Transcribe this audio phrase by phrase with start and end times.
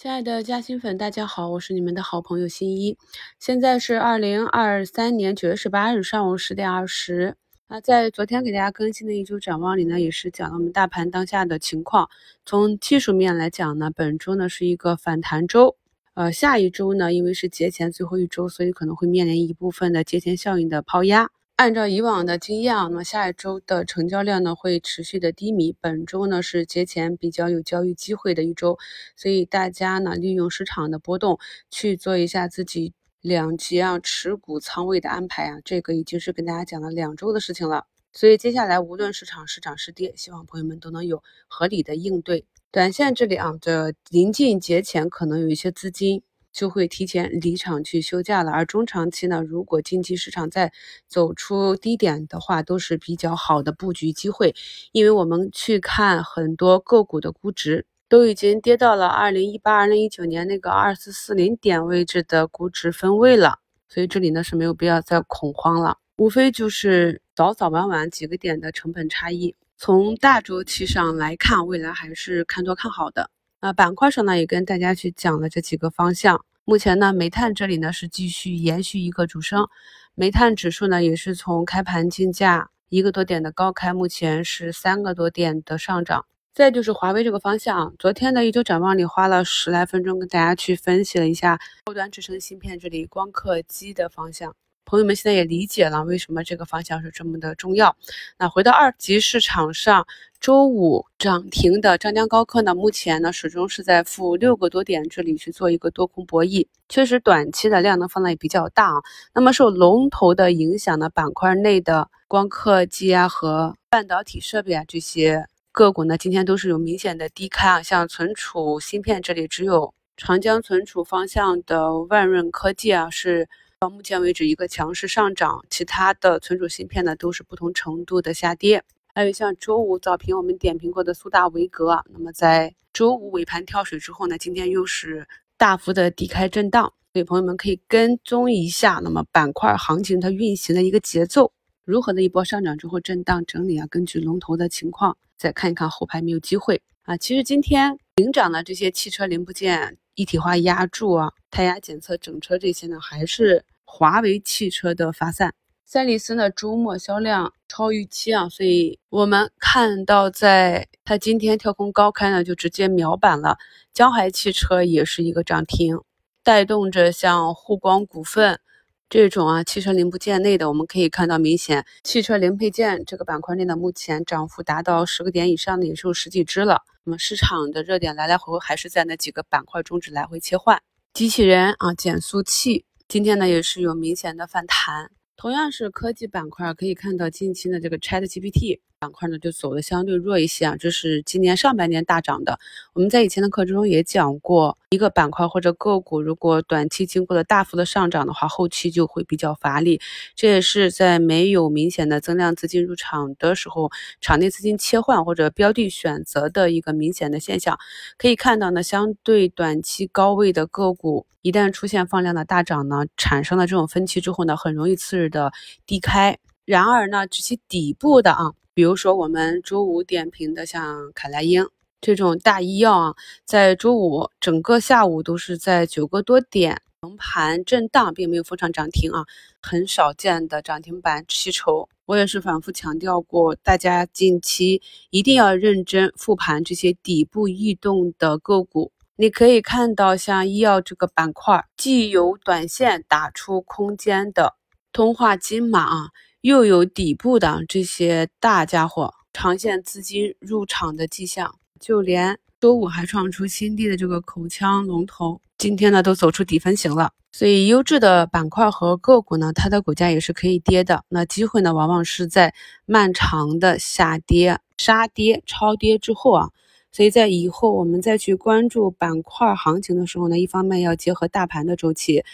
[0.00, 2.96] 亲爱的嘉兴粉，大家好，我是你们的好朋友新一。
[3.40, 7.34] 现在是二零二三年九月十八日上午十点二十。
[7.66, 12.08] 那在昨天给大家更新的一周展望里呢，也是讲了我们大盘当下的情况。
[12.46, 15.76] 从技术面来讲呢，本周呢是一个反弹周。
[16.14, 21.28] 呃，下一周呢，因为是节前最后一周，所以可能会面临一部分的节前效应的抛压。
[21.58, 25.74] 按照以往的经验啊，那么下一周的成交量呢会持续的低迷。
[25.80, 28.78] 本周呢是节前比较有交易机会的一周，
[29.16, 37.86] 所以大家呢利用市场的波动去做一下自己两级啊持股仓位的安排啊，这个已经是跟大家讲了两周的事情了。
[38.12, 42.46] 所以接下来无论市场是涨是跌，希望朋友们都能有合理的应对。
[42.70, 46.22] 短线这里啊，这临近节前可能有一些资金。
[46.52, 50.72] 就会提前离场去休假了，而中长期呢，如果近期市场再
[51.06, 54.54] 走出低点的话，都是比较好的布局机会。
[54.92, 63.58] 因为我们去看很多个股的估值，都已经跌到了二零一八、二零一九年那个二四四零点位置的估值分位了，
[63.88, 69.54] 所以这里呢是没有必要再恐慌了，无非就是早早晚晚几个点的成本差异。
[69.76, 73.30] 从大周期上来看，未来还是看多看好的。
[73.60, 76.44] 那板块上呢，也跟大家去讲了这几个方向。
[76.64, 79.66] 目前呢，煤炭这里呢是继续延续一个主升，
[80.14, 86.24] 煤炭指数呢也是从开盘竞价一个多点的高开，目前是三个多点的上涨。
[86.54, 94.54] 再就是华为这个方向，昨天的一周展望里花了十来分钟跟大家去分析了一下高端支撑芯片这里光刻机的方向。
[94.88, 97.94] 朋友们现在也理解了为什么这个方向是这么的重要。
[98.38, 100.06] 那回到二级市场上，
[100.40, 109.02] 周五涨停的张江高科呢，目前呢始终是在负六个多点这里去做一个多空博弈，确实短期的量能放的也比较大啊。
[109.34, 117.82] 那么受龙头的影响呢，板块内的光刻机啊和半导体设备啊这些个股呢，今天都是有明显的低开啊。
[117.82, 123.50] 像存储芯片这里，只有长江存储方向的万润科技啊是。
[123.80, 128.82] 到目前为止，一个强势上涨，其他的存储芯片呢都是不同程度的下跌。
[129.14, 141.52] 还有像周五早评我们点评过的苏大维格，那么在周五尾盘跳水之后呢，今天又是大幅的低开震荡，所以朋友们可以跟踪一下，那么板块行情它运行的一个节奏，
[141.84, 147.16] 如何的一波上涨之后震荡整理啊，根据龙头的情况再看一看后排没有机会啊。
[147.16, 149.96] 其实今天领涨的这些汽车零部件。
[150.18, 155.54] 一体化压铸啊，胎压检测、整车这些呢，还是华为汽车的发散。
[155.86, 163.56] 赛力斯呢，周末销量超预期啊，所以我们看到，在它今天跳空高开呢，就直接秒板了。
[163.94, 165.98] 江淮汽车也是一个涨停，
[166.44, 168.60] 带动着像沪光股份。
[169.08, 176.82] 这种啊，汽车零部件内的，我们可以看到明显，汽车零配件这个板块内的，目前涨幅达到十个点以上的也就十几只了。
[177.04, 180.82] 那么市场的热点来来回回还是在那几个板块中，只来回切换。
[181.14, 185.10] 机器人啊，减速器今天呢也是有明显的反弹。
[185.34, 188.80] 同样是科技板块，可以看到近期的这个 ChatGPT。
[189.00, 192.58] 板块呢就走的相对弱一些啊，这是今年上半年大涨的。
[192.94, 200.00] 我们在以前的课程中也讲过，一个板块或者个股如果短期经过了大幅的上涨的话，后期就会比较乏力。
[200.34, 203.88] 这也是在没有明显的增量资金入场的时候，
[204.20, 207.78] 场内资金切换或者标的选择的一个明显的现象。
[208.16, 215.52] 可以看到呢，相对短期高位的个股，一旦出现放量的大涨呢，产生了这种分歧之后呢，很容易次日的
[215.86, 216.36] 低开。
[216.64, 218.50] 然而呢，这些底部的啊。
[218.78, 221.68] 比如说，我们周五点评的像凯莱英
[222.00, 229.24] 这种大医药啊，在周五整个下午都是在九个多点横盘震荡，并没有封上涨停啊，
[229.60, 231.88] 很少见的涨停板吸筹。
[232.06, 238.92] 我也是反复强调过，大家近期一定要认真复盘这些底部异动的个股。
[239.16, 244.54] 你可以看到，像医药这个板块，既有短线打出空间的
[244.92, 246.10] 通化金马啊。
[246.42, 257.12] 又有底部的这些大家伙长线资金入场的迹象，就连周五还创出新低的这个口腔龙头，今天呢都走出底分型了。
[257.32, 261.04] 所以优质的板块和个股呢，它的股价也是可以跌的。
[261.08, 262.54] 那机会呢，往往是在
[262.86, 266.50] 漫长的下跌、杀跌、超跌之后啊。
[266.90, 272.24] 所以在以后我们再去关注板块行情的时候呢，一方面要结合大盘的周期、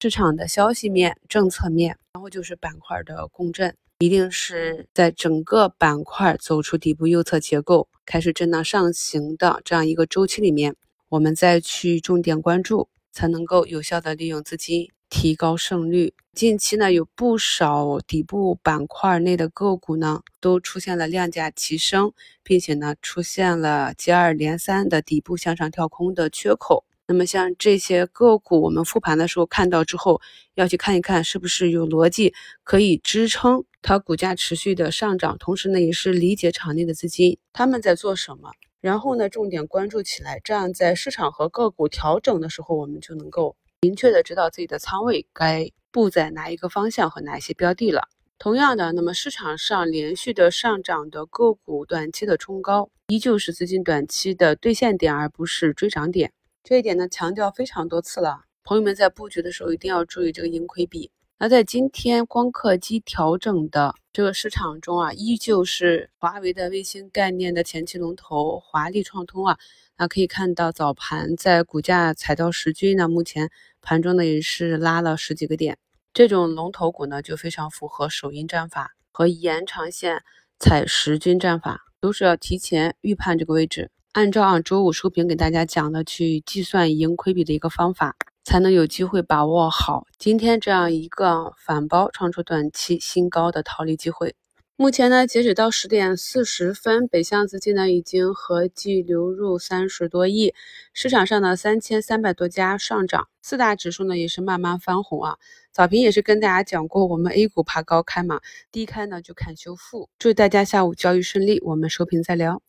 [0.00, 10.76] 市场的消息面、政策面，然后就是板块的共振，一定是在整个板块走出底部右侧结构，开始震荡上行的这样一个周期里面，
[11.08, 14.88] 我们再去重点关注，才能够有效的利用资金。
[15.10, 16.12] 提高胜率。
[16.32, 22.12] 近期呢，有不少底部板块内的个股呢，都出现了量价齐升，
[22.42, 26.84] 并且呢，出现了接二连三的底部向上跳空的缺口。
[27.06, 30.22] 那么像这些个股，我们复盘的时候看到之后，
[30.54, 48.08] 要去看一看是不是有逻辑可以支撑它股价持续的上涨，同时呢，也是理解场内的资金他们在做什么，然后呢，重点关注起来，这样在市场和个股调整的时候，我们就能够明确的知道自己的仓位该布在哪一个方向和哪一些标的了。
[48.38, 56.32] 同样的，那么市场上连续的上涨的个股，短期的冲高依旧是资金短期的兑现点，而不是追涨点。
[56.66, 58.40] 这一点呢，强调非常多次了。
[58.62, 61.10] 朋友们在布局的时候一定要注意这个盈亏比。
[61.38, 69.58] 那在今天光刻机调整的这个市场中啊，依旧是华为的卫星概念的前期龙头华丽创通啊。
[69.98, 73.50] 那可以看到早盘在股价踩到十均呢，目前
[73.82, 75.76] 盘中呢也是拉了十几个点。
[76.14, 80.22] 这种龙头股呢，就非常符合首阴战法和延长线
[80.58, 83.90] 踩十均战法，都是要提前预判这个位置。
[84.14, 88.14] 按照啊周五收评给大家讲的去计算盈亏比的一个方法，
[88.44, 94.36] 才能有机会把握好今天这样一个反包创出短期新高的套利机会。
[94.76, 100.54] 目前呢，截止到十点四十分，北向资金呢已经合计流入三十多亿，
[100.92, 105.38] 市场上的三千三百多家上涨，四大指数呢也是慢慢翻红啊。
[105.72, 108.40] 早评也是跟大家讲过，我们 A 股怕高开嘛，
[108.70, 110.08] 低开呢就看修复。
[110.20, 112.62] 祝大家下午交易顺利，我们收评再聊。